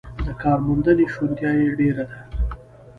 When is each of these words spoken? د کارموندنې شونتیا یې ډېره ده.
د 0.25 0.27
کارموندنې 0.43 1.05
شونتیا 1.13 1.51
یې 1.59 1.67
ډېره 1.79 2.03
ده. 2.09 2.17